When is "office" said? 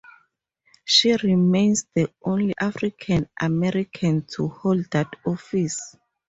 5.27-5.95